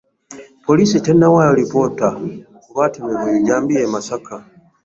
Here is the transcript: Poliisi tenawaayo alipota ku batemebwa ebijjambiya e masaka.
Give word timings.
Poliisi 0.65 0.97
tenawaayo 1.05 1.51
alipota 1.53 2.07
ku 2.63 2.69
batemebwa 2.77 3.27
ebijjambiya 3.29 3.81
e 3.85 3.89
masaka. 3.93 4.35